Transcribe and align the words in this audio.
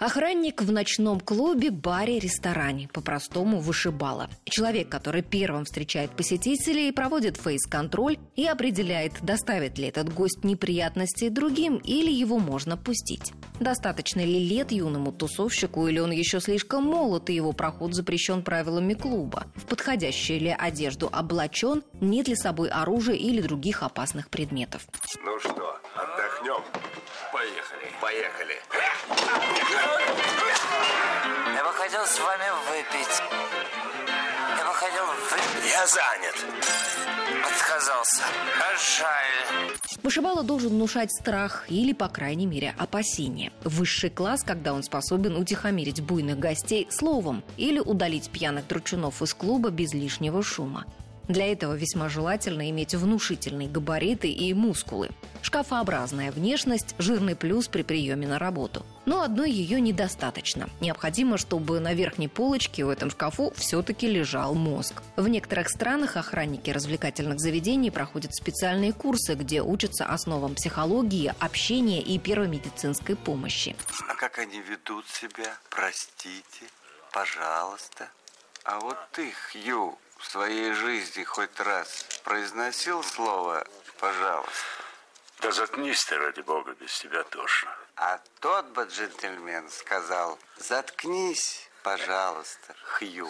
Охранник 0.00 0.60
в 0.60 0.72
ночном 0.72 1.20
клубе, 1.20 1.70
баре, 1.70 2.18
ресторане, 2.18 2.88
по-простому 2.92 3.60
вышибала. 3.60 4.28
Человек, 4.44 4.88
который 4.88 5.22
первым 5.22 5.64
встречает 5.64 6.10
посетителей, 6.10 6.90
проводит 6.90 7.36
фейс-контроль 7.36 8.18
и 8.34 8.44
определяет, 8.44 9.12
доставит 9.22 9.78
ли 9.78 9.86
этот 9.86 10.12
гость 10.12 10.42
неприятности 10.42 11.28
другим 11.28 11.76
или 11.76 12.10
его 12.10 12.38
можно 12.38 12.76
пустить. 12.76 13.32
Достаточно 13.60 14.20
ли 14.20 14.44
лет 14.44 14.72
юному 14.72 15.12
тусовщику 15.12 15.86
или 15.86 16.00
он 16.00 16.10
еще 16.10 16.40
слишком 16.40 16.84
молод 16.84 17.30
и 17.30 17.34
его 17.34 17.52
проход 17.52 17.94
запрещен 17.94 18.42
правилами 18.42 18.94
клуба? 18.94 19.46
В 19.54 19.64
подходящую 19.66 20.40
ли 20.40 20.56
одежду 20.58 21.08
облачен, 21.12 21.84
нет 22.00 22.26
ли 22.26 22.34
с 22.34 22.42
собой 22.42 22.68
оружия 22.68 23.16
или 23.16 23.40
других 23.40 23.84
опасных 23.84 24.28
предметов? 24.28 24.86
Ну 25.24 25.38
что, 25.38 25.78
отдохнем? 25.94 26.64
Поехали. 27.34 27.90
Поехали. 28.00 28.62
Я 31.52 31.64
бы 31.64 31.72
хотел 31.72 32.06
с 32.06 32.20
вами 32.20 32.44
выпить. 32.70 33.22
Я 34.56 34.64
бы 34.64 34.72
хотел 34.72 35.04
выпить. 35.04 35.72
Я 35.72 35.84
занят. 35.84 36.36
Отказался. 37.44 38.22
А 38.60 38.76
жаль. 38.78 39.76
Вышибала 40.04 40.44
должен 40.44 40.70
внушать 40.70 41.10
страх 41.10 41.64
или, 41.68 41.92
по 41.92 42.08
крайней 42.08 42.46
мере, 42.46 42.72
опасение. 42.78 43.50
Высший 43.64 44.10
класс, 44.10 44.44
когда 44.44 44.72
он 44.72 44.84
способен 44.84 45.36
утихомирить 45.36 46.02
буйных 46.02 46.38
гостей 46.38 46.86
словом 46.88 47.42
или 47.56 47.80
удалить 47.80 48.30
пьяных 48.30 48.68
дручунов 48.68 49.22
из 49.22 49.34
клуба 49.34 49.70
без 49.70 49.92
лишнего 49.92 50.40
шума. 50.44 50.84
Для 51.28 51.50
этого 51.50 51.74
весьма 51.74 52.08
желательно 52.08 52.68
иметь 52.70 52.94
внушительные 52.94 53.68
габариты 53.68 54.30
и 54.30 54.52
мускулы. 54.52 55.10
Шкафообразная 55.42 56.32
внешность– 56.32 56.94
жирный 56.98 57.34
плюс 57.36 57.68
при 57.68 57.82
приеме 57.82 58.26
на 58.26 58.38
работу. 58.38 58.84
Но 59.06 59.22
одной 59.22 59.50
ее 59.50 59.80
недостаточно. 59.80 60.68
Необходимо, 60.80 61.38
чтобы 61.38 61.80
на 61.80 61.94
верхней 61.94 62.28
полочке 62.28 62.84
в 62.84 62.88
этом 62.88 63.10
шкафу 63.10 63.52
все-таки 63.56 64.06
лежал 64.06 64.54
мозг. 64.54 65.02
В 65.16 65.28
некоторых 65.28 65.68
странах 65.68 66.16
охранники 66.16 66.70
развлекательных 66.70 67.40
заведений 67.40 67.90
проходят 67.90 68.34
специальные 68.34 68.92
курсы, 68.92 69.34
где 69.34 69.62
учатся 69.62 70.06
основам 70.06 70.54
психологии, 70.54 71.34
общения 71.38 72.02
и 72.02 72.18
первой 72.18 72.48
медицинской 72.48 73.16
помощи. 73.16 73.76
А 74.08 74.14
как 74.14 74.38
они 74.38 74.60
ведут 74.60 75.06
себя? 75.08 75.56
Простите, 75.70 76.64
пожалуйста. 77.12 78.08
А 78.64 78.80
вот 78.80 78.96
ты, 79.12 79.30
Хью, 79.30 79.98
в 80.24 80.30
своей 80.30 80.72
жизни 80.72 81.22
хоть 81.22 81.60
раз 81.60 82.06
произносил 82.24 83.02
слово 83.02 83.66
«пожалуйста»? 83.98 84.52
Да 85.40 85.52
заткнись 85.52 86.02
ты, 86.06 86.16
ради 86.16 86.40
бога, 86.40 86.72
без 86.74 86.98
тебя 86.98 87.22
тошно. 87.24 87.76
А 87.96 88.20
тот 88.40 88.66
бы 88.68 88.84
джентльмен 88.84 89.68
сказал 89.68 90.38
«заткнись, 90.56 91.68
пожалуйста, 91.84 92.74
Хью». 92.82 93.28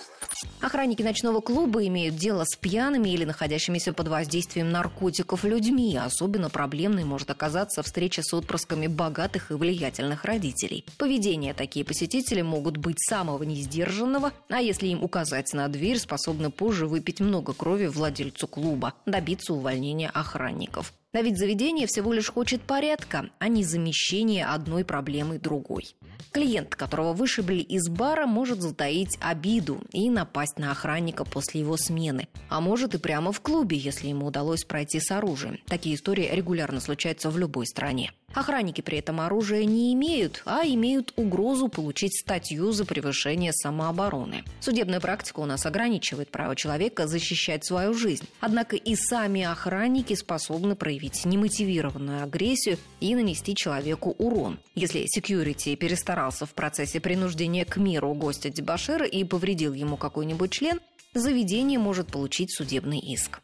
Охранники 0.60 1.02
ночного 1.02 1.40
клуба 1.40 1.86
имеют 1.86 2.16
дело 2.16 2.44
с 2.44 2.56
пьяными 2.56 3.10
или 3.10 3.24
находящимися 3.24 3.92
под 3.92 4.08
воздействием 4.08 4.70
наркотиков 4.70 5.44
людьми. 5.44 5.96
Особенно 5.96 6.48
проблемной 6.48 7.04
может 7.04 7.30
оказаться 7.30 7.82
встреча 7.82 8.22
с 8.22 8.32
отпрысками 8.32 8.86
богатых 8.86 9.50
и 9.50 9.54
влиятельных 9.54 10.24
родителей. 10.24 10.86
Поведение 10.96 11.52
такие 11.52 11.84
посетители 11.84 12.40
могут 12.40 12.78
быть 12.78 13.00
самого 13.00 13.42
несдержанного, 13.42 14.32
а 14.48 14.62
если 14.62 14.86
им 14.86 15.02
указать 15.02 15.52
на 15.52 15.68
дверь, 15.68 15.98
способны 15.98 16.50
позже 16.50 16.86
выпить 16.86 17.20
много 17.20 17.52
крови 17.52 17.86
владельцу 17.86 18.46
клуба, 18.46 18.94
добиться 19.04 19.52
увольнения 19.52 20.08
охранников. 20.08 20.94
Да 21.12 21.22
ведь 21.22 21.38
заведение 21.38 21.86
всего 21.86 22.12
лишь 22.12 22.28
хочет 22.28 22.62
порядка, 22.62 23.30
а 23.38 23.48
не 23.48 23.62
замещения 23.62 24.52
одной 24.52 24.84
проблемы 24.84 25.38
другой. 25.38 25.94
Клиент, 26.32 26.74
которого 26.74 27.12
вышибли 27.12 27.56
из 27.56 27.88
бара, 27.88 28.26
может 28.26 28.60
затаить 28.60 29.18
обиду 29.20 29.80
и 29.92 30.10
напасть 30.10 30.58
на 30.58 30.70
охранника 30.70 31.24
после 31.24 31.60
его 31.60 31.76
смены. 31.76 32.28
А 32.48 32.60
может 32.60 32.94
и 32.94 32.98
прямо 32.98 33.32
в 33.32 33.40
клубе, 33.40 33.76
если 33.76 34.08
ему 34.08 34.26
удалось 34.26 34.64
пройти 34.64 35.00
с 35.00 35.10
оружием. 35.10 35.58
Такие 35.66 35.94
истории 35.94 36.28
регулярно 36.32 36.80
случаются 36.80 37.30
в 37.30 37.38
любой 37.38 37.66
стране. 37.66 38.12
Охранники 38.34 38.80
при 38.80 38.98
этом 38.98 39.20
оружия 39.20 39.64
не 39.64 39.94
имеют, 39.94 40.42
а 40.44 40.66
имеют 40.66 41.12
угрозу 41.16 41.68
получить 41.68 42.18
статью 42.18 42.72
за 42.72 42.84
превышение 42.84 43.52
самообороны. 43.52 44.44
Судебная 44.60 45.00
практика 45.00 45.40
у 45.40 45.46
нас 45.46 45.64
ограничивает 45.66 46.30
право 46.30 46.56
человека 46.56 47.06
защищать 47.06 47.64
свою 47.64 47.94
жизнь. 47.94 48.26
Однако 48.40 48.76
и 48.76 48.96
сами 48.96 49.42
охранники 49.42 50.14
способны 50.14 50.74
проявить 50.74 51.24
немотивированную 51.24 52.24
агрессию 52.24 52.78
и 53.00 53.14
нанести 53.14 53.54
человеку 53.54 54.14
урон. 54.18 54.58
Если 54.74 55.06
секьюрити 55.06 55.76
перестарался 55.76 56.46
в 56.46 56.54
процессе 56.54 57.00
принуждения 57.00 57.64
к 57.64 57.76
миру 57.76 58.12
гостя 58.14 58.50
дебашира 58.50 59.06
и 59.06 59.22
повредил 59.24 59.72
ему 59.74 59.96
какой-нибудь 59.96 60.50
член, 60.50 60.80
заведение 61.14 61.78
может 61.78 62.08
получить 62.08 62.52
судебный 62.52 62.98
иск. 62.98 63.40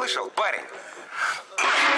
Слышал, 0.00 0.30
парень? 0.30 0.64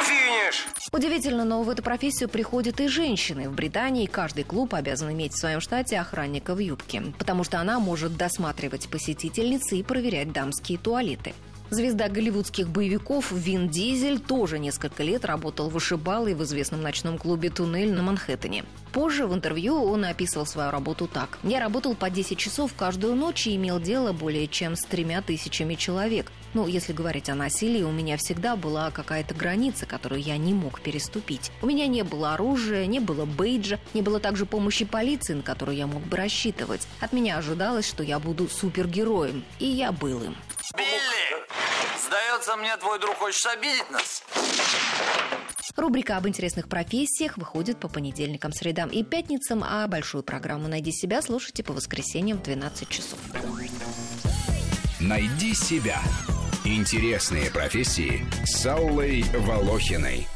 Финиш! 0.02 0.66
Удивительно, 0.92 1.44
но 1.44 1.62
в 1.62 1.70
эту 1.70 1.84
профессию 1.84 2.28
приходят 2.28 2.80
и 2.80 2.88
женщины. 2.88 3.48
В 3.48 3.54
Британии 3.54 4.06
каждый 4.06 4.42
клуб 4.42 4.74
обязан 4.74 5.12
иметь 5.12 5.34
в 5.34 5.38
своем 5.38 5.60
штате 5.60 6.00
охранника 6.00 6.54
в 6.54 6.58
юбке, 6.58 7.02
потому 7.18 7.44
что 7.44 7.60
она 7.60 7.78
может 7.78 8.16
досматривать 8.16 8.88
посетительницы 8.90 9.76
и 9.76 9.84
проверять 9.84 10.32
дамские 10.32 10.78
туалеты. 10.78 11.32
Звезда 11.72 12.10
голливудских 12.10 12.68
боевиков 12.68 13.32
Вин 13.32 13.70
Дизель 13.70 14.20
тоже 14.20 14.58
несколько 14.58 15.02
лет 15.02 15.24
работал 15.24 15.70
вышибалой 15.70 16.34
в 16.34 16.42
известном 16.42 16.82
ночном 16.82 17.16
клубе 17.16 17.48
«Туннель» 17.48 17.94
на 17.94 18.02
Манхэттене. 18.02 18.66
Позже 18.92 19.26
в 19.26 19.32
интервью 19.32 19.82
он 19.82 20.04
описывал 20.04 20.44
свою 20.44 20.70
работу 20.70 21.08
так. 21.10 21.38
«Я 21.42 21.60
работал 21.60 21.94
по 21.94 22.10
10 22.10 22.36
часов 22.36 22.74
каждую 22.76 23.14
ночь 23.14 23.46
и 23.46 23.56
имел 23.56 23.80
дело 23.80 24.12
более 24.12 24.48
чем 24.48 24.76
с 24.76 24.82
тремя 24.82 25.22
тысячами 25.22 25.74
человек. 25.74 26.30
Ну, 26.52 26.66
если 26.66 26.92
говорить 26.92 27.30
о 27.30 27.34
насилии, 27.34 27.82
у 27.82 27.90
меня 27.90 28.18
всегда 28.18 28.54
была 28.56 28.90
какая-то 28.90 29.34
граница, 29.34 29.86
которую 29.86 30.20
я 30.20 30.36
не 30.36 30.52
мог 30.52 30.82
переступить. 30.82 31.50
У 31.62 31.66
меня 31.66 31.86
не 31.86 32.02
было 32.02 32.34
оружия, 32.34 32.84
не 32.84 33.00
было 33.00 33.24
бейджа, 33.24 33.78
не 33.94 34.02
было 34.02 34.20
также 34.20 34.44
помощи 34.44 34.84
полиции, 34.84 35.32
на 35.32 35.42
которую 35.42 35.78
я 35.78 35.86
мог 35.86 36.02
бы 36.02 36.18
рассчитывать. 36.18 36.86
От 37.00 37.14
меня 37.14 37.38
ожидалось, 37.38 37.88
что 37.88 38.02
я 38.02 38.18
буду 38.18 38.46
супергероем, 38.48 39.42
и 39.58 39.64
я 39.64 39.90
был 39.90 40.22
им. 40.22 40.36
Сдается 42.12 42.56
мне, 42.56 42.76
твой 42.76 42.98
друг 42.98 43.16
хочет 43.16 43.46
обидеть 43.46 43.90
нас. 43.90 44.22
Рубрика 45.74 46.18
об 46.18 46.28
интересных 46.28 46.68
профессиях 46.68 47.38
выходит 47.38 47.80
по 47.80 47.88
понедельникам, 47.88 48.52
средам 48.52 48.90
и 48.90 49.02
пятницам, 49.02 49.64
а 49.66 49.88
большую 49.88 50.22
программу 50.22 50.68
«Найди 50.68 50.92
себя» 50.92 51.22
слушайте 51.22 51.64
по 51.64 51.72
воскресеньям 51.72 52.36
в 52.36 52.42
12 52.42 52.88
часов. 52.90 53.18
Найди 55.00 55.54
себя. 55.54 56.02
Интересные 56.66 57.50
профессии 57.50 58.26
с 58.44 58.66
Аллой 58.66 59.24
Волохиной. 59.32 60.28